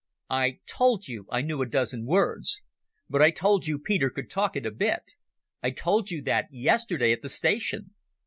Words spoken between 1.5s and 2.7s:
a dozen words.